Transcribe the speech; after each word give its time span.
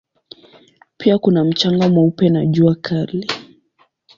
Pia 0.97 1.17
kuna 1.17 1.43
mchanga 1.43 1.89
mweupe 1.89 2.29
na 2.29 2.45
jua 2.45 2.75
kali. 2.75 3.27